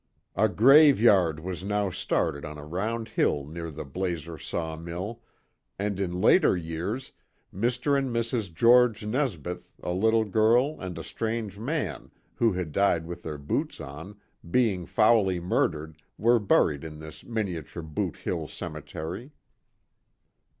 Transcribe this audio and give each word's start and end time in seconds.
A 0.35 0.49
grave 0.49 0.99
yard 0.99 1.39
was 1.41 1.63
now 1.63 1.91
started 1.91 2.43
on 2.43 2.57
a 2.57 2.65
round 2.65 3.09
hill 3.09 3.45
near 3.45 3.69
the 3.69 3.85
Blazer 3.85 4.35
saw 4.35 4.75
mill, 4.75 5.21
and 5.77 5.99
in 5.99 6.19
later 6.21 6.57
years, 6.57 7.11
Mr. 7.53 7.95
and 7.95 8.09
Mrs. 8.09 8.51
George 8.51 9.05
Nesbeth, 9.05 9.69
a 9.83 9.93
little 9.93 10.25
girl, 10.25 10.77
and 10.79 10.97
a 10.97 11.03
strange 11.03 11.59
man, 11.59 12.09
who 12.33 12.53
had 12.53 12.71
died 12.71 13.05
with 13.05 13.21
their 13.21 13.37
boots 13.37 13.79
on 13.79 14.17
being 14.49 14.87
fouly 14.87 15.39
murdered 15.39 16.01
were 16.17 16.39
buried 16.39 16.83
in 16.83 16.97
this 16.97 17.23
miniature 17.23 17.83
"Boot 17.83 18.15
Hill" 18.15 18.47
cemetery. 18.47 19.31